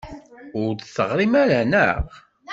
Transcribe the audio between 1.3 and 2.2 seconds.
ara, naɣ?